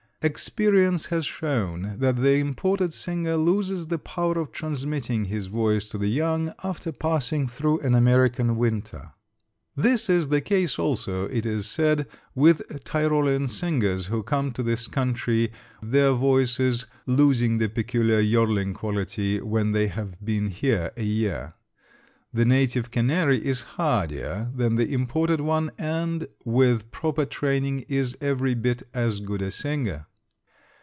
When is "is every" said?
27.89-28.53